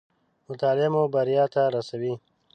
مطالعه 0.47 0.87
مو 0.95 1.03
بريا 1.13 1.43
ته 1.53 1.61
راسوي 1.73 2.13